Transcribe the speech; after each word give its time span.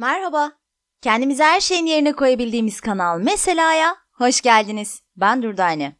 Merhaba. 0.00 0.52
Kendimizi 1.02 1.42
her 1.42 1.60
şeyin 1.60 1.86
yerine 1.86 2.12
koyabildiğimiz 2.12 2.80
kanal 2.80 3.18
Mesela'ya 3.18 3.96
hoş 4.12 4.40
geldiniz. 4.40 5.02
Ben 5.16 5.42
Durdane. 5.42 5.96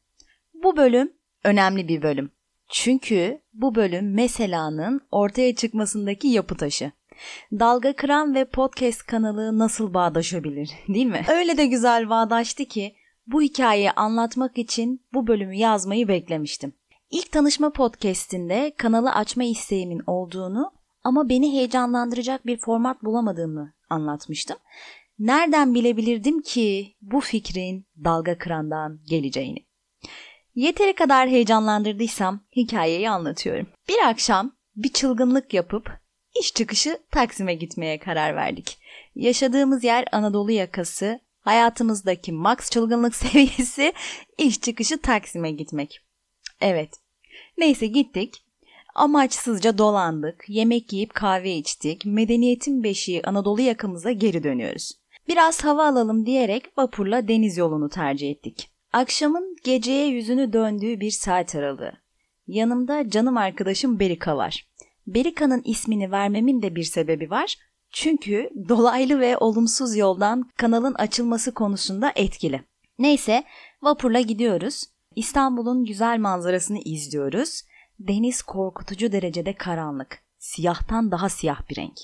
Bu 0.55 0.77
bölüm 0.77 1.13
önemli 1.45 1.89
bir 1.89 2.03
bölüm. 2.03 2.33
Çünkü 2.71 3.41
bu 3.53 3.75
bölüm 3.75 4.15
Mesela'nın 4.15 5.01
ortaya 5.11 5.55
çıkmasındaki 5.55 6.29
yapı 6.29 6.57
taşı. 6.57 6.93
Dalga 7.53 7.97
Kıran 7.97 8.35
ve 8.35 8.45
Podcast 8.45 9.07
kanalı 9.07 9.59
nasıl 9.59 9.95
bağdaşabilir 9.95 10.71
değil 10.89 11.07
mi? 11.07 11.25
Öyle 11.29 11.57
de 11.57 11.67
güzel 11.67 12.11
bağdaştı 12.11 12.65
ki 12.65 12.95
bu 13.27 13.43
hikayeyi 13.43 13.91
anlatmak 13.91 14.59
için 14.59 15.07
bu 15.13 15.27
bölümü 15.27 15.57
yazmayı 15.57 16.09
beklemiştim. 16.09 16.73
İlk 17.11 17.33
tanışma 17.33 17.73
podcast'inde 17.73 18.75
kanalı 18.79 19.13
açma 19.13 19.45
isteğimin 19.45 20.03
olduğunu 20.07 20.80
ama 21.05 21.29
beni 21.29 21.53
heyecanlandıracak 21.53 22.47
bir 22.47 22.59
format 22.59 23.05
bulamadığımı 23.05 23.73
anlatmıştım. 23.91 24.57
Nereden 25.19 25.75
bilebilirdim 25.75 26.43
ki 26.43 26.97
bu 27.03 27.21
fikrin 27.21 27.87
dalga 28.05 28.39
kırandan 28.39 29.01
geleceğini? 29.05 29.67
Yeteri 30.55 30.93
kadar 30.93 31.29
heyecanlandırdıysam 31.29 32.41
hikayeyi 32.57 33.11
anlatıyorum. 33.11 33.67
Bir 33.89 34.09
akşam 34.09 34.53
bir 34.77 34.93
çılgınlık 34.93 35.55
yapıp 35.55 35.91
iş 36.41 36.55
çıkışı 36.55 36.99
Taksim'e 37.11 37.55
gitmeye 37.55 37.99
karar 37.99 38.37
verdik. 38.37 38.79
Yaşadığımız 39.15 39.85
yer 39.85 40.05
Anadolu 40.13 40.51
yakası, 40.51 41.21
hayatımızdaki 41.41 42.33
max 42.33 42.71
çılgınlık 42.71 43.15
seviyesi 43.17 43.93
iş 44.39 44.61
çıkışı 44.61 45.01
Taksim'e 45.01 45.51
gitmek. 45.51 46.01
Evet. 46.61 46.91
Neyse 47.59 47.87
gittik. 47.87 48.45
Amaçsızca 48.95 49.79
dolandık, 49.79 50.45
yemek 50.49 50.93
yiyip 50.93 51.15
kahve 51.15 51.53
içtik, 51.53 52.07
medeniyetin 52.07 52.83
beşiği 52.83 53.23
Anadolu 53.23 53.61
yakamıza 53.61 54.13
geri 54.13 54.43
dönüyoruz. 54.43 54.93
Biraz 55.29 55.65
hava 55.65 55.87
alalım 55.87 56.27
diyerek 56.27 56.79
vapurla 56.79 57.29
deniz 57.29 57.57
yolunu 57.57 57.89
tercih 57.89 58.31
ettik. 58.31 58.71
Akşamın 58.93 59.57
geceye 59.65 60.07
yüzünü 60.07 60.53
döndüğü 60.53 61.01
bir 61.01 61.11
saat 61.11 61.55
aralığı. 61.55 61.93
Yanımda 62.47 63.11
canım 63.11 63.37
arkadaşım 63.37 64.01
Berika 64.01 64.37
var. 64.37 64.69
Berika'nın 65.07 65.63
ismini 65.65 66.11
vermemin 66.11 66.63
de 66.63 66.75
bir 66.75 66.85
sebebi 66.85 67.31
var. 67.31 67.57
Çünkü 67.93 68.51
dolaylı 68.69 69.21
ve 69.21 69.37
olumsuz 69.37 69.97
yoldan 69.97 70.51
kanalın 70.57 70.95
açılması 70.95 71.55
konusunda 71.55 72.13
etkili. 72.17 72.63
Neyse 72.99 73.45
vapurla 73.83 74.21
gidiyoruz. 74.21 74.85
İstanbul'un 75.17 75.85
güzel 75.85 76.19
manzarasını 76.19 76.79
izliyoruz. 76.85 77.63
Deniz 78.01 78.43
korkutucu 78.43 79.13
derecede 79.13 79.53
karanlık. 79.53 80.23
Siyahtan 80.39 81.11
daha 81.11 81.29
siyah 81.29 81.69
bir 81.71 81.77
renk. 81.77 81.99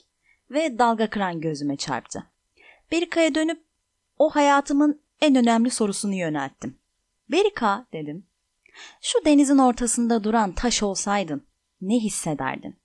Ve 0.50 0.78
dalga 0.78 1.10
kıran 1.10 1.40
gözüme 1.40 1.76
çarptı. 1.76 2.26
Berika'ya 2.92 3.34
dönüp 3.34 3.62
o 4.18 4.30
hayatımın 4.30 5.00
en 5.20 5.34
önemli 5.34 5.70
sorusunu 5.70 6.14
yönelttim. 6.14 6.78
Berika 7.30 7.86
dedim. 7.92 8.26
Şu 9.00 9.24
denizin 9.24 9.58
ortasında 9.58 10.24
duran 10.24 10.52
taş 10.52 10.82
olsaydın 10.82 11.46
ne 11.80 11.94
hissederdin? 11.94 12.76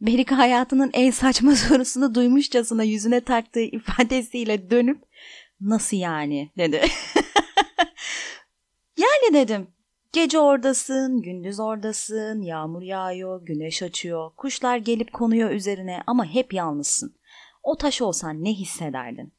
Berika 0.00 0.38
hayatının 0.38 0.90
en 0.92 1.10
saçma 1.10 1.56
sorusunu 1.56 2.14
duymuşçasına 2.14 2.82
yüzüne 2.82 3.20
taktığı 3.20 3.60
ifadesiyle 3.60 4.70
dönüp 4.70 5.02
nasıl 5.60 5.96
yani 5.96 6.50
dedi. 6.58 6.80
yani 8.96 9.34
dedim 9.34 9.66
Gece 10.12 10.38
oradasın, 10.38 11.22
gündüz 11.22 11.60
oradasın, 11.60 12.42
yağmur 12.42 12.82
yağıyor, 12.82 13.46
güneş 13.46 13.82
açıyor, 13.82 14.30
kuşlar 14.36 14.76
gelip 14.76 15.12
konuyor 15.12 15.50
üzerine 15.50 16.02
ama 16.06 16.26
hep 16.26 16.54
yalnızsın. 16.54 17.16
O 17.62 17.76
taş 17.76 18.02
olsan 18.02 18.44
ne 18.44 18.52
hissederdin? 18.52 19.32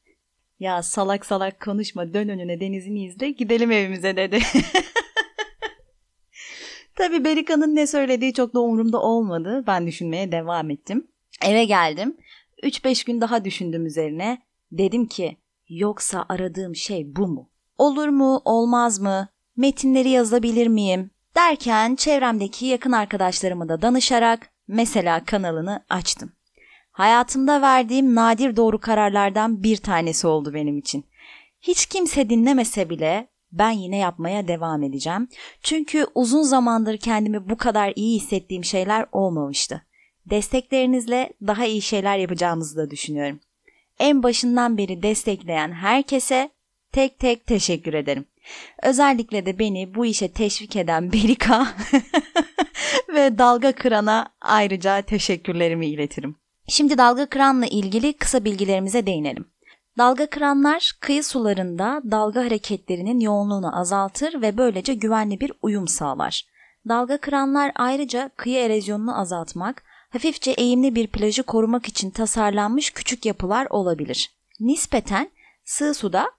Ya 0.59 0.83
salak 0.83 1.25
salak 1.25 1.61
konuşma 1.61 2.13
dön 2.13 2.29
önüne 2.29 2.59
denizini 2.59 3.05
izle 3.05 3.31
gidelim 3.31 3.71
evimize 3.71 4.15
dedi. 4.15 4.39
Tabi 6.95 7.23
Berika'nın 7.23 7.75
ne 7.75 7.87
söylediği 7.87 8.33
çok 8.33 8.53
da 8.53 8.59
umurumda 8.59 9.01
olmadı. 9.01 9.63
Ben 9.67 9.87
düşünmeye 9.87 10.31
devam 10.31 10.69
ettim. 10.69 11.07
Eve 11.45 11.65
geldim. 11.65 12.17
3-5 12.63 13.05
gün 13.05 13.21
daha 13.21 13.45
düşündüm 13.45 13.85
üzerine. 13.85 14.41
Dedim 14.71 15.05
ki 15.05 15.37
yoksa 15.69 16.25
aradığım 16.29 16.75
şey 16.75 17.15
bu 17.15 17.27
mu? 17.27 17.49
Olur 17.77 18.07
mu 18.07 18.41
olmaz 18.45 18.99
mı? 18.99 19.32
Metinleri 19.57 20.09
yazabilir 20.09 20.67
miyim? 20.67 21.11
Derken 21.35 21.95
çevremdeki 21.95 22.65
yakın 22.65 22.91
arkadaşlarımı 22.91 23.69
da 23.69 23.81
danışarak 23.81 24.49
mesela 24.67 25.25
kanalını 25.25 25.85
açtım. 25.89 26.33
Hayatımda 26.91 27.61
verdiğim 27.61 28.15
nadir 28.15 28.55
doğru 28.55 28.79
kararlardan 28.79 29.63
bir 29.63 29.77
tanesi 29.77 30.27
oldu 30.27 30.53
benim 30.53 30.77
için. 30.77 31.05
Hiç 31.61 31.85
kimse 31.85 32.29
dinlemese 32.29 32.89
bile 32.89 33.27
ben 33.51 33.71
yine 33.71 33.97
yapmaya 33.97 34.47
devam 34.47 34.83
edeceğim. 34.83 35.27
Çünkü 35.61 36.07
uzun 36.15 36.41
zamandır 36.41 36.97
kendimi 36.97 37.49
bu 37.49 37.57
kadar 37.57 37.93
iyi 37.95 38.19
hissettiğim 38.19 38.63
şeyler 38.63 39.05
olmamıştı. 39.11 39.81
Desteklerinizle 40.25 41.33
daha 41.47 41.65
iyi 41.65 41.81
şeyler 41.81 42.17
yapacağımızı 42.17 42.77
da 42.77 42.89
düşünüyorum. 42.89 43.39
En 43.99 44.23
başından 44.23 44.77
beri 44.77 45.03
destekleyen 45.03 45.71
herkese 45.71 46.49
tek 46.91 47.19
tek 47.19 47.47
teşekkür 47.47 47.93
ederim. 47.93 48.25
Özellikle 48.83 49.45
de 49.45 49.59
beni 49.59 49.95
bu 49.95 50.05
işe 50.05 50.31
teşvik 50.31 50.75
eden 50.75 51.13
Berika 51.13 51.67
ve 53.13 53.37
Dalga 53.37 53.71
Kıran'a 53.71 54.27
ayrıca 54.41 55.01
teşekkürlerimi 55.01 55.87
iletirim. 55.87 56.35
Şimdi 56.67 56.97
dalga 56.97 57.25
kıranla 57.25 57.65
ilgili 57.65 58.13
kısa 58.13 58.45
bilgilerimize 58.45 59.05
değinelim. 59.05 59.45
Dalga 59.97 60.25
kıranlar 60.27 60.91
kıyı 60.99 61.23
sularında 61.23 62.01
dalga 62.11 62.45
hareketlerinin 62.45 63.19
yoğunluğunu 63.19 63.79
azaltır 63.79 64.41
ve 64.41 64.57
böylece 64.57 64.93
güvenli 64.93 65.39
bir 65.39 65.51
uyum 65.61 65.87
sağlar. 65.87 66.45
Dalga 66.87 67.17
kıranlar 67.17 67.71
ayrıca 67.75 68.29
kıyı 68.37 68.59
erozyonunu 68.59 69.19
azaltmak, 69.19 69.83
hafifçe 70.09 70.51
eğimli 70.51 70.95
bir 70.95 71.07
plajı 71.07 71.43
korumak 71.43 71.87
için 71.87 72.09
tasarlanmış 72.09 72.91
küçük 72.91 73.25
yapılar 73.25 73.67
olabilir. 73.69 74.31
Nispeten 74.59 75.29
sığ 75.65 75.93
suda 75.93 76.31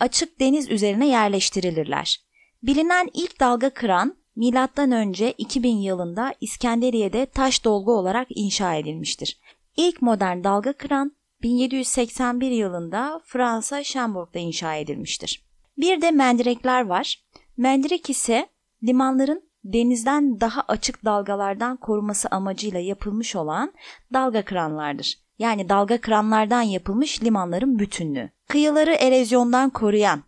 açık 0.00 0.40
deniz 0.40 0.70
üzerine 0.70 1.08
yerleştirilirler. 1.08 2.26
Bilinen 2.62 3.08
ilk 3.14 3.40
dalga 3.40 3.70
kıran 3.70 4.16
M.Ö. 4.36 5.32
2000 5.38 5.76
yılında 5.76 6.34
İskenderiye'de 6.40 7.26
taş 7.26 7.64
dolgu 7.64 7.92
olarak 7.92 8.26
inşa 8.30 8.74
edilmiştir. 8.74 9.40
İlk 9.76 10.02
modern 10.02 10.44
dalga 10.44 10.72
kıran 10.72 11.16
1781 11.42 12.50
yılında 12.50 13.20
Fransa 13.24 13.82
Cherbourg'da 13.82 14.38
inşa 14.38 14.74
edilmiştir. 14.74 15.46
Bir 15.78 16.00
de 16.00 16.10
mendirekler 16.10 16.86
var. 16.86 17.24
Mendirek 17.56 18.10
ise 18.10 18.48
limanların 18.82 19.42
denizden 19.64 20.40
daha 20.40 20.64
açık 20.68 21.04
dalgalardan 21.04 21.76
koruması 21.76 22.28
amacıyla 22.28 22.80
yapılmış 22.80 23.36
olan 23.36 23.72
dalga 24.12 24.44
kıranlardır. 24.44 25.25
Yani 25.38 25.68
dalga 25.68 26.00
kıranlardan 26.00 26.62
yapılmış 26.62 27.22
limanların 27.22 27.78
bütünlüğü. 27.78 28.30
Kıyıları 28.48 28.92
erozyondan 28.92 29.70
koruyan, 29.70 30.22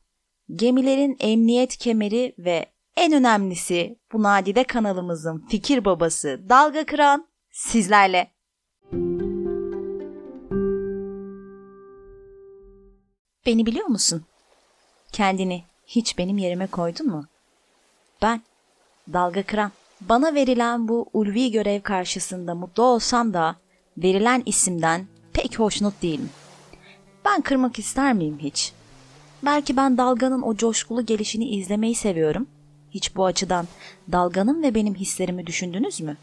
gemilerin 0.54 1.16
emniyet 1.20 1.76
kemeri 1.76 2.34
ve 2.38 2.66
en 2.96 3.12
önemlisi 3.12 3.98
bu 4.12 4.22
nadide 4.22 4.64
kanalımızın 4.64 5.46
fikir 5.48 5.84
babası 5.84 6.40
dalga 6.48 6.86
kıran 6.86 7.28
sizlerle. 7.50 8.30
Beni 13.46 13.66
biliyor 13.66 13.86
musun? 13.86 14.24
Kendini 15.12 15.64
hiç 15.86 16.18
benim 16.18 16.38
yerime 16.38 16.66
koydun 16.66 17.06
mu? 17.06 17.24
Ben 18.22 18.42
dalga 19.12 19.42
kıran. 19.42 19.72
Bana 20.00 20.34
verilen 20.34 20.88
bu 20.88 21.06
ulvi 21.12 21.50
görev 21.50 21.80
karşısında 21.82 22.54
mutlu 22.54 22.82
olsam 22.82 23.34
da 23.34 23.56
verilen 24.02 24.42
isimden 24.46 25.06
pek 25.32 25.58
hoşnut 25.58 26.02
değilim. 26.02 26.30
Ben 27.24 27.40
kırmak 27.40 27.78
ister 27.78 28.12
miyim 28.12 28.38
hiç? 28.40 28.72
Belki 29.44 29.76
ben 29.76 29.98
dalganın 29.98 30.42
o 30.42 30.56
coşkulu 30.56 31.06
gelişini 31.06 31.48
izlemeyi 31.48 31.94
seviyorum. 31.94 32.46
Hiç 32.90 33.16
bu 33.16 33.24
açıdan 33.24 33.66
dalganın 34.12 34.62
ve 34.62 34.74
benim 34.74 34.94
hislerimi 34.94 35.46
düşündünüz 35.46 36.00
mü? 36.00 36.16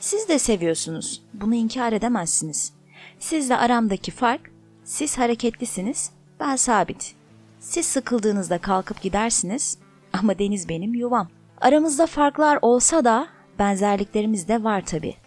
Siz 0.00 0.28
de 0.28 0.38
seviyorsunuz. 0.38 1.22
Bunu 1.34 1.54
inkar 1.54 1.92
edemezsiniz. 1.92 2.72
Sizle 3.18 3.56
aramdaki 3.56 4.10
fark, 4.10 4.50
siz 4.84 5.18
hareketlisiniz, 5.18 6.10
ben 6.40 6.56
sabit. 6.56 7.14
Siz 7.60 7.86
sıkıldığınızda 7.86 8.58
kalkıp 8.58 9.02
gidersiniz 9.02 9.78
ama 10.12 10.38
deniz 10.38 10.68
benim 10.68 10.94
yuvam. 10.94 11.28
Aramızda 11.60 12.06
farklar 12.06 12.58
olsa 12.62 13.04
da 13.04 13.28
benzerliklerimiz 13.58 14.48
de 14.48 14.64
var 14.64 14.86
tabii. 14.86 15.21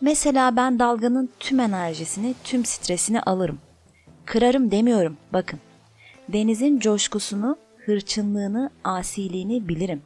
Mesela 0.00 0.56
ben 0.56 0.78
dalganın 0.78 1.30
tüm 1.40 1.60
enerjisini, 1.60 2.34
tüm 2.44 2.64
stresini 2.64 3.20
alırım. 3.20 3.58
Kırarım 4.24 4.70
demiyorum, 4.70 5.16
bakın. 5.32 5.60
Denizin 6.28 6.78
coşkusunu, 6.78 7.56
hırçınlığını, 7.84 8.70
asiliğini 8.84 9.68
bilirim. 9.68 10.02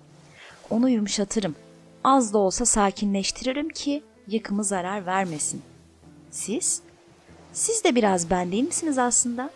Onu 0.71 0.89
yumuşatırım. 0.89 1.57
Az 2.05 2.33
da 2.33 2.39
olsa 2.39 2.65
sakinleştiririm 2.65 3.69
ki 3.69 4.03
yıkımı 4.27 4.65
zarar 4.65 5.07
vermesin. 5.07 5.63
Siz? 6.31 6.83
Siz 7.53 7.85
de 7.85 7.95
biraz 7.95 8.31
ben 8.31 8.53
değil 8.53 8.65
misiniz 8.65 8.99
aslında? 8.99 9.51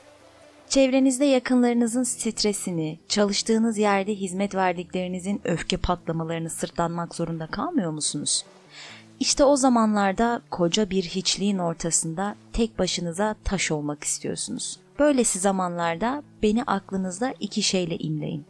Çevrenizde 0.69 1.25
yakınlarınızın 1.25 2.03
stresini, 2.03 2.99
çalıştığınız 3.09 3.79
yerde 3.79 4.15
hizmet 4.15 4.55
verdiklerinizin 4.55 5.41
öfke 5.45 5.77
patlamalarını 5.77 6.51
sırtlanmak 6.51 7.15
zorunda 7.15 7.47
kalmıyor 7.47 7.91
musunuz? 7.91 8.45
İşte 9.21 9.45
o 9.45 9.57
zamanlarda 9.57 10.43
koca 10.51 10.91
bir 10.91 11.03
hiçliğin 11.03 11.59
ortasında 11.59 12.37
tek 12.53 12.79
başınıza 12.79 13.35
taş 13.45 13.71
olmak 13.71 14.05
istiyorsunuz. 14.05 14.81
Böylesi 14.99 15.39
zamanlarda 15.39 16.23
beni 16.43 16.63
aklınızda 16.63 17.35
iki 17.41 17.63
şeyle 17.63 17.99
imleyin. 17.99 18.45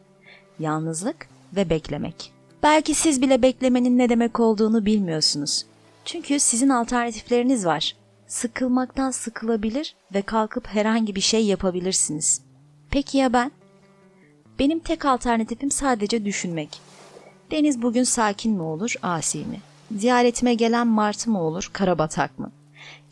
Yalnızlık 0.58 1.28
ve 1.56 1.70
beklemek. 1.70 2.32
Belki 2.62 2.94
siz 2.94 3.22
bile 3.22 3.42
beklemenin 3.42 3.98
ne 3.98 4.08
demek 4.08 4.40
olduğunu 4.40 4.86
bilmiyorsunuz. 4.86 5.66
Çünkü 6.04 6.40
sizin 6.40 6.68
alternatifleriniz 6.68 7.66
var. 7.66 7.96
Sıkılmaktan 8.26 9.10
sıkılabilir 9.10 9.94
ve 10.14 10.22
kalkıp 10.22 10.66
herhangi 10.66 11.14
bir 11.14 11.20
şey 11.20 11.46
yapabilirsiniz. 11.46 12.42
Peki 12.90 13.18
ya 13.18 13.32
ben? 13.32 13.50
Benim 14.58 14.78
tek 14.78 15.04
alternatifim 15.04 15.70
sadece 15.70 16.24
düşünmek. 16.24 16.80
Deniz 17.50 17.82
bugün 17.82 18.04
sakin 18.04 18.52
mi 18.52 18.62
olur, 18.62 18.94
asi 19.02 19.38
mi? 19.38 19.60
Ziyaretime 19.94 20.54
gelen 20.54 20.86
martı 20.86 21.30
mı 21.30 21.42
olur, 21.42 21.70
karabatak 21.72 22.38
mı? 22.38 22.52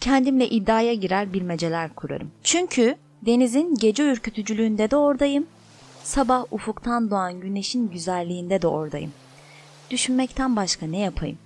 Kendimle 0.00 0.48
iddiaya 0.48 0.94
girer 0.94 1.32
bilmeceler 1.32 1.94
kurarım. 1.94 2.30
Çünkü 2.42 2.96
denizin 3.22 3.74
gece 3.74 4.12
ürkütücülüğünde 4.12 4.90
de 4.90 4.96
oradayım. 4.96 5.46
Sabah 6.02 6.44
ufuktan 6.50 7.10
doğan 7.10 7.40
güneşin 7.40 7.90
güzelliğinde 7.90 8.62
de 8.62 8.66
oradayım. 8.66 9.12
Düşünmekten 9.90 10.56
başka 10.56 10.86
ne 10.86 10.98
yapayım? 10.98 11.38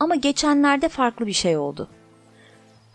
Ama 0.00 0.14
geçenlerde 0.14 0.88
farklı 0.88 1.26
bir 1.26 1.32
şey 1.32 1.56
oldu. 1.56 1.88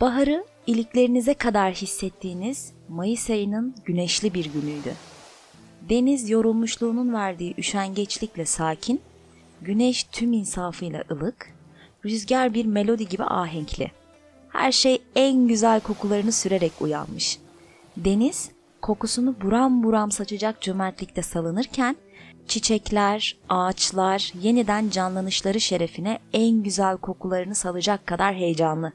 Baharı 0.02 0.46
iliklerinize 0.68 1.34
kadar 1.34 1.74
hissettiğiniz 1.74 2.74
Mayıs 2.90 3.30
ayının 3.30 3.76
güneşli 3.86 4.34
bir 4.34 4.46
günüydü. 4.46 4.94
Deniz 5.90 6.30
yorulmuşluğunun 6.30 7.14
verdiği 7.14 7.56
üşengeçlikle 7.58 8.46
sakin, 8.46 9.02
güneş 9.62 10.04
tüm 10.04 10.34
insafıyla 10.34 11.04
ılık, 11.12 11.54
rüzgar 12.06 12.54
bir 12.54 12.66
melodi 12.66 13.08
gibi 13.08 13.24
ahenkli. 13.24 13.92
Her 14.50 14.72
şey 14.72 15.02
en 15.16 15.48
güzel 15.48 15.80
kokularını 15.80 16.32
sürerek 16.32 16.72
uyanmış. 16.80 17.40
Deniz 17.98 18.52
kokusunu 18.82 19.36
buram 19.42 19.84
buram 19.84 20.12
saçacak 20.12 20.62
cömertlikte 20.62 21.22
salınırken 21.22 21.96
çiçekler, 22.48 23.38
ağaçlar 23.50 24.34
yeniden 24.42 24.90
canlanışları 24.90 25.60
şerefine 25.60 26.20
en 26.34 26.64
güzel 26.64 26.98
kokularını 26.98 27.56
salacak 27.56 28.08
kadar 28.08 28.36
heyecanlı. 28.36 28.92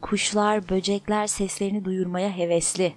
Kuşlar, 0.00 0.68
böcekler 0.68 1.26
seslerini 1.26 1.84
duyurmaya 1.84 2.36
hevesli. 2.36 2.92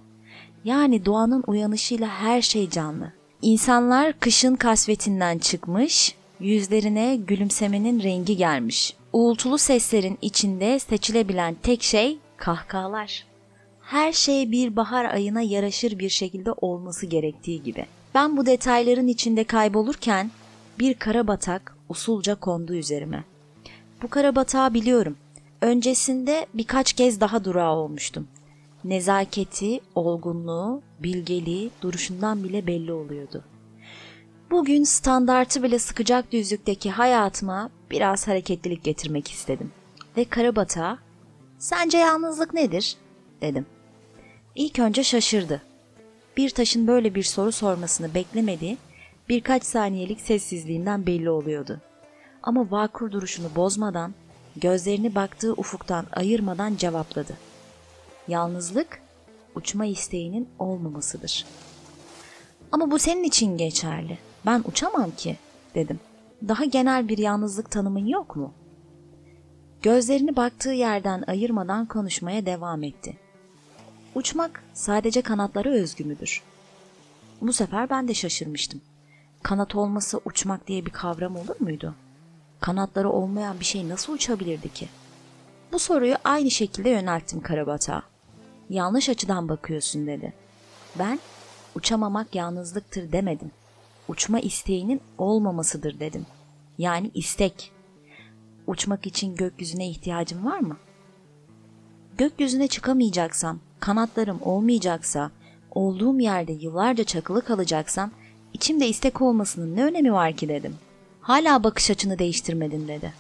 Yani 0.64 1.06
doğanın 1.06 1.44
uyanışıyla 1.48 2.08
her 2.08 2.42
şey 2.42 2.70
canlı. 2.70 3.14
İnsanlar 3.42 4.20
kışın 4.20 4.56
kasvetinden 4.56 5.38
çıkmış, 5.38 6.16
yüzlerine 6.40 7.16
gülümsemenin 7.16 8.04
rengi 8.04 8.38
gelmiş. 8.38 8.94
Uğultulu 9.14 9.58
seslerin 9.58 10.18
içinde 10.22 10.80
seçilebilen 10.80 11.56
tek 11.64 11.84
şey 11.84 12.18
kahkahalar. 12.38 13.26
Her 13.82 14.14
şey 14.14 14.52
bir 14.52 14.76
bahar 14.76 15.06
ayına 15.06 15.42
yaraşır 15.42 16.00
bir 16.00 16.10
şekilde 16.10 16.52
olması 16.52 17.06
gerektiği 17.06 17.64
gibi. 17.64 17.86
Ben 18.16 18.38
bu 18.38 18.46
detayların 18.46 19.08
içinde 19.08 19.44
kaybolurken 19.44 20.32
bir 20.80 20.94
kara 20.94 21.28
batak 21.28 21.76
usulca 21.90 22.36
kondu 22.36 22.74
üzerime. 22.74 23.24
Bu 24.04 24.08
kara 24.08 24.36
batağı 24.36 24.74
biliyorum. 24.74 25.16
Öncesinde 25.62 26.46
birkaç 26.54 26.94
kez 26.94 27.22
daha 27.22 27.46
durağı 27.46 27.76
olmuştum. 27.76 28.28
Nezaketi, 28.84 29.80
olgunluğu, 29.96 30.82
bilgeliği 31.00 31.70
duruşundan 31.82 32.44
bile 32.44 32.68
belli 32.68 32.92
oluyordu. 32.94 33.44
Bugün 34.52 34.84
standartı 34.84 35.64
bile 35.64 35.80
sıkacak 35.80 36.32
düzlükteki 36.32 36.92
hayatıma 36.92 37.70
biraz 37.92 38.28
hareketlilik 38.28 38.84
getirmek 38.84 39.32
istedim. 39.32 39.72
Ve 40.18 40.26
Karabata, 40.26 40.98
sence 41.58 41.98
yalnızlık 41.98 42.54
nedir? 42.54 42.98
dedim. 43.42 43.66
İlk 44.56 44.80
önce 44.80 45.04
şaşırdı. 45.04 45.62
Bir 46.38 46.50
taşın 46.50 46.88
böyle 46.88 47.16
bir 47.16 47.24
soru 47.24 47.52
sormasını 47.52 48.14
beklemediği 48.14 48.78
birkaç 49.30 49.64
saniyelik 49.64 50.22
sessizliğinden 50.22 51.06
belli 51.06 51.30
oluyordu. 51.30 51.82
Ama 52.44 52.72
vakur 52.72 53.12
duruşunu 53.12 53.48
bozmadan, 53.56 54.14
gözlerini 54.56 55.16
baktığı 55.16 55.54
ufuktan 55.54 56.06
ayırmadan 56.14 56.76
cevapladı. 56.76 57.34
Yalnızlık, 58.28 59.02
uçma 59.56 59.86
isteğinin 59.86 60.50
olmamasıdır. 60.60 61.46
Ama 62.72 62.92
bu 62.92 63.00
senin 63.00 63.24
için 63.24 63.58
geçerli. 63.58 64.18
Ben 64.48 64.64
uçamam 64.66 65.12
ki, 65.12 65.38
dedim. 65.76 66.00
Daha 66.48 66.66
genel 66.66 67.08
bir 67.08 67.18
yalnızlık 67.18 67.72
tanımın 67.72 68.06
yok 68.06 68.36
mu? 68.36 68.54
Gözlerini 69.82 70.36
baktığı 70.36 70.72
yerden 70.72 71.24
ayırmadan 71.28 71.86
konuşmaya 71.86 72.46
devam 72.46 72.84
etti. 72.84 73.18
Uçmak 74.16 74.64
sadece 74.74 75.22
kanatlara 75.22 75.70
özgü 75.70 76.04
müdür? 76.04 76.44
Bu 77.42 77.54
sefer 77.54 77.90
ben 77.90 78.08
de 78.08 78.14
şaşırmıştım. 78.14 78.82
Kanat 79.44 79.76
olması 79.76 80.22
uçmak 80.26 80.68
diye 80.68 80.86
bir 80.86 80.92
kavram 80.92 81.36
olur 81.36 81.56
muydu? 81.60 81.96
Kanatları 82.60 83.10
olmayan 83.10 83.60
bir 83.60 83.66
şey 83.66 83.90
nasıl 83.90 84.14
uçabilirdi 84.14 84.74
ki? 84.74 84.88
Bu 85.72 85.80
soruyu 85.80 86.16
aynı 86.24 86.52
şekilde 86.52 86.90
yönelttim 86.90 87.42
Karabata. 87.42 88.04
Yanlış 88.70 89.10
açıdan 89.10 89.50
bakıyorsun 89.50 90.08
dedi. 90.08 90.34
Ben 91.00 91.20
uçamamak 91.76 92.36
yalnızlıktır 92.36 93.12
demedim. 93.12 93.52
Uçma 94.08 94.40
isteğinin 94.40 95.02
olmamasıdır 95.18 96.00
dedim. 96.00 96.26
Yani 96.78 97.12
istek. 97.14 97.72
Uçmak 98.68 99.08
için 99.08 99.36
gökyüzüne 99.36 99.90
ihtiyacım 99.90 100.46
var 100.46 100.60
mı? 100.60 100.78
Gökyüzüne 102.18 102.68
çıkamayacaksam, 102.68 103.60
kanatlarım 103.80 104.40
olmayacaksa, 104.42 105.32
olduğum 105.72 106.20
yerde 106.20 106.52
yıllarca 106.52 107.04
çakılı 107.04 107.42
kalacaksam, 107.42 108.12
içimde 108.54 108.88
istek 108.88 109.22
olmasının 109.22 109.76
ne 109.76 109.84
önemi 109.84 110.14
var 110.14 110.34
ki 110.34 110.50
dedim. 110.50 110.76
Hala 111.22 111.64
bakış 111.64 111.92
açını 111.92 112.20
değiştirmedin 112.20 112.88
dedi. 112.88 113.14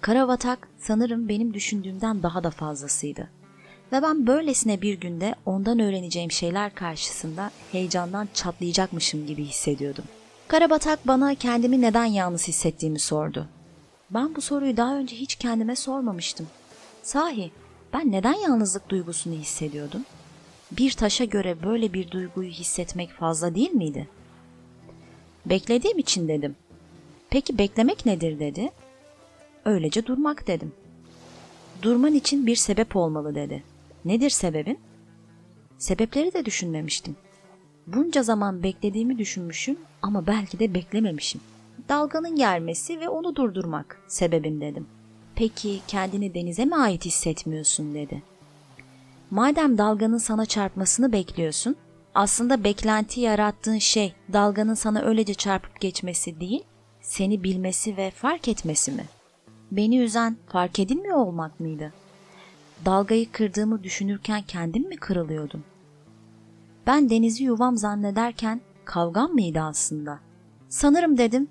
Karavatak 0.00 0.68
sanırım 0.78 1.28
benim 1.28 1.54
düşündüğümden 1.54 2.22
daha 2.22 2.44
da 2.44 2.50
fazlasıydı. 2.50 3.28
Ve 3.92 4.02
ben 4.02 4.26
böylesine 4.26 4.82
bir 4.82 4.94
günde 5.00 5.34
ondan 5.46 5.78
öğreneceğim 5.78 6.30
şeyler 6.30 6.74
karşısında 6.74 7.50
heyecandan 7.72 8.28
çatlayacakmışım 8.34 9.26
gibi 9.26 9.44
hissediyordum. 9.44 10.04
Karabatak 10.48 11.06
bana 11.06 11.34
kendimi 11.34 11.80
neden 11.80 12.04
yalnız 12.04 12.48
hissettiğimi 12.48 12.98
sordu. 12.98 13.48
Ben 14.10 14.34
bu 14.34 14.40
soruyu 14.40 14.76
daha 14.76 14.96
önce 14.96 15.16
hiç 15.16 15.34
kendime 15.34 15.76
sormamıştım. 15.76 16.46
Sahi 17.02 17.50
ben 17.92 18.12
neden 18.12 18.34
yalnızlık 18.34 18.88
duygusunu 18.88 19.34
hissediyordum? 19.34 20.04
Bir 20.72 20.92
taşa 20.92 21.24
göre 21.24 21.62
böyle 21.62 21.92
bir 21.92 22.10
duyguyu 22.10 22.50
hissetmek 22.50 23.10
fazla 23.10 23.54
değil 23.54 23.72
miydi? 23.72 24.08
Beklediğim 25.46 25.98
için 25.98 26.28
dedim. 26.28 26.56
Peki 27.30 27.58
beklemek 27.58 28.06
nedir 28.06 28.38
dedi. 28.38 28.70
Öylece 29.64 30.06
durmak 30.06 30.46
dedim. 30.46 30.72
Durman 31.82 32.14
için 32.14 32.46
bir 32.46 32.56
sebep 32.56 32.96
olmalı 32.96 33.34
dedi. 33.34 33.62
Nedir 34.04 34.30
sebebin? 34.30 34.78
Sebepleri 35.78 36.32
de 36.32 36.44
düşünmemiştim. 36.44 37.16
Bunca 37.86 38.22
zaman 38.22 38.62
beklediğimi 38.62 39.18
düşünmüşüm 39.18 39.78
ama 40.02 40.26
belki 40.26 40.58
de 40.58 40.74
beklememişim. 40.74 41.40
Dalganın 41.88 42.36
gelmesi 42.36 43.00
ve 43.00 43.08
onu 43.08 43.36
durdurmak 43.36 44.00
sebebim 44.08 44.60
dedim. 44.60 44.86
Peki 45.34 45.80
kendini 45.88 46.34
denize 46.34 46.64
mi 46.64 46.76
ait 46.76 47.04
hissetmiyorsun 47.04 47.94
dedi. 47.94 48.22
Madem 49.30 49.78
dalganın 49.78 50.18
sana 50.18 50.46
çarpmasını 50.46 51.12
bekliyorsun, 51.12 51.76
aslında 52.14 52.64
beklenti 52.64 53.20
yarattığın 53.20 53.78
şey 53.78 54.14
dalganın 54.32 54.74
sana 54.74 55.02
öylece 55.02 55.34
çarpıp 55.34 55.80
geçmesi 55.80 56.40
değil, 56.40 56.64
seni 57.00 57.44
bilmesi 57.44 57.96
ve 57.96 58.10
fark 58.10 58.48
etmesi 58.48 58.92
mi? 58.92 59.04
Beni 59.70 59.98
üzen 59.98 60.36
fark 60.46 60.78
edilmiyor 60.78 61.16
olmak 61.16 61.60
mıydı? 61.60 61.92
Dalgayı 62.84 63.32
kırdığımı 63.32 63.82
düşünürken 63.82 64.42
kendim 64.42 64.88
mi 64.88 64.96
kırılıyordum? 64.96 65.64
Ben 66.86 67.10
denizi 67.10 67.44
yuvam 67.44 67.76
zannederken 67.76 68.60
kavgam 68.84 69.32
mıydı 69.32 69.60
aslında? 69.60 70.20
Sanırım 70.68 71.18
dedim, 71.18 71.48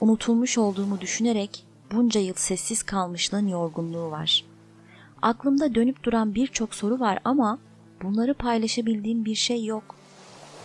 unutulmuş 0.00 0.58
olduğumu 0.58 1.00
düşünerek 1.00 1.66
bunca 1.92 2.20
yıl 2.20 2.34
sessiz 2.34 2.82
kalmışlığın 2.82 3.46
yorgunluğu 3.46 4.10
var. 4.10 4.44
Aklımda 5.22 5.74
dönüp 5.74 6.02
duran 6.02 6.34
birçok 6.34 6.74
soru 6.74 7.00
var 7.00 7.18
ama 7.24 7.58
bunları 8.02 8.34
paylaşabildiğim 8.34 9.24
bir 9.24 9.34
şey 9.34 9.64
yok. 9.64 9.94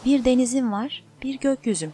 Bir 0.05 0.25
denizim 0.25 0.71
var, 0.71 1.03
bir 1.23 1.39
gökyüzüm. 1.39 1.93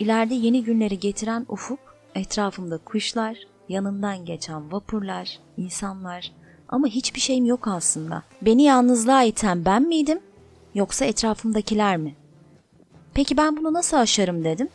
İleride 0.00 0.34
yeni 0.34 0.64
günleri 0.64 0.98
getiren 0.98 1.46
ufuk, 1.48 1.78
etrafımda 2.14 2.78
kuşlar, 2.78 3.38
yanından 3.68 4.24
geçen 4.24 4.72
vapurlar, 4.72 5.38
insanlar 5.56 6.32
Ama 6.74 6.86
hiçbir 6.86 7.20
şeyim 7.20 7.44
yok 7.44 7.68
aslında. 7.68 8.22
Beni 8.42 8.62
yalnızlığa 8.62 9.22
iten 9.22 9.64
ben 9.64 9.82
miydim 9.82 10.20
yoksa 10.74 11.04
etrafımdakiler 11.04 11.96
mi? 11.96 12.14
Peki 13.14 13.36
ben 13.36 13.56
bunu 13.56 13.72
nasıl 13.72 13.96
aşarım 13.96 14.44
dedim. 14.44 14.68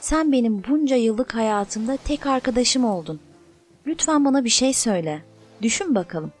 Sen 0.00 0.32
benim 0.32 0.62
bunca 0.68 0.96
yıllık 0.96 1.34
hayatımda 1.34 1.96
tek 1.96 2.26
arkadaşım 2.26 2.84
oldun. 2.84 3.20
Lütfen 3.86 4.24
bana 4.24 4.44
bir 4.44 4.50
şey 4.50 4.72
söyle. 4.72 5.22
Düşün 5.62 5.94
bakalım. 5.94 6.32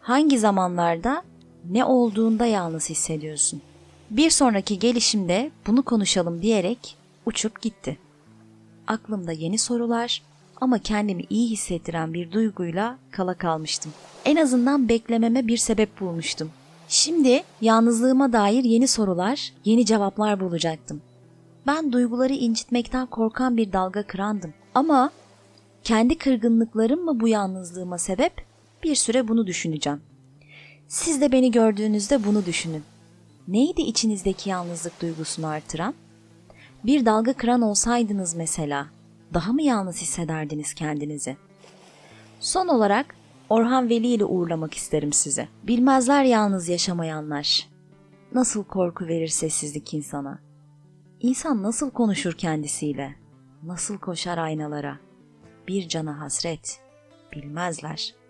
Hangi 0.00 0.38
zamanlarda 0.38 1.22
ne 1.70 1.84
olduğunda 1.84 2.46
yalnız 2.46 2.90
hissediyorsun? 2.90 3.62
Bir 4.10 4.30
sonraki 4.30 4.78
gelişimde 4.78 5.50
bunu 5.66 5.82
konuşalım 5.82 6.42
diyerek 6.42 6.96
uçup 7.26 7.62
gitti. 7.62 7.98
Aklımda 8.86 9.32
yeni 9.32 9.58
sorular 9.58 10.22
ama 10.62 10.78
kendimi 10.78 11.22
iyi 11.30 11.50
hissettiren 11.50 12.14
bir 12.14 12.32
duyguyla 12.32 12.98
kala 13.10 13.34
kalmıştım. 13.34 13.92
En 14.24 14.36
azından 14.36 14.88
beklememe 14.88 15.46
bir 15.46 15.56
sebep 15.56 16.00
bulmuştum. 16.00 16.50
Şimdi 16.88 17.42
yalnızlığıma 17.60 18.32
dair 18.32 18.64
yeni 18.64 18.88
sorular, 18.88 19.52
yeni 19.64 19.86
cevaplar 19.86 20.40
bulacaktım. 20.40 21.02
Ben 21.66 21.92
duyguları 21.92 22.32
incitmekten 22.32 23.06
korkan 23.06 23.56
bir 23.56 23.72
dalga 23.72 24.02
kırandım. 24.02 24.54
Ama 24.74 25.10
kendi 25.84 26.18
kırgınlıklarım 26.18 27.04
mı 27.04 27.20
bu 27.20 27.28
yalnızlığıma 27.28 27.98
sebep? 27.98 28.32
Bir 28.82 28.94
süre 28.94 29.28
bunu 29.28 29.46
düşüneceğim. 29.46 30.00
Siz 30.88 31.20
de 31.20 31.32
beni 31.32 31.50
gördüğünüzde 31.50 32.24
bunu 32.24 32.46
düşünün. 32.46 32.82
Neydi 33.48 33.82
içinizdeki 33.82 34.50
yalnızlık 34.50 35.02
duygusunu 35.02 35.46
artıran? 35.46 35.94
Bir 36.84 37.06
dalga 37.06 37.32
kıran 37.32 37.62
olsaydınız 37.62 38.34
mesela, 38.34 38.86
daha 39.34 39.52
mı 39.52 39.62
yalnız 39.62 40.02
hissederdiniz 40.02 40.74
kendinizi? 40.74 41.36
Son 42.40 42.68
olarak 42.68 43.14
Orhan 43.48 43.88
Veli 43.88 44.06
ile 44.06 44.24
uğurlamak 44.24 44.74
isterim 44.74 45.12
sizi. 45.12 45.48
Bilmezler 45.62 46.24
yalnız 46.24 46.68
yaşamayanlar. 46.68 47.68
Nasıl 48.34 48.64
korku 48.64 49.06
verir 49.06 49.28
sessizlik 49.28 49.94
insana? 49.94 50.38
İnsan 51.20 51.62
nasıl 51.62 51.90
konuşur 51.90 52.32
kendisiyle? 52.32 53.14
Nasıl 53.62 53.98
koşar 53.98 54.38
aynalara? 54.38 54.98
Bir 55.68 55.88
cana 55.88 56.20
hasret. 56.20 56.80
Bilmezler.'' 57.32 58.21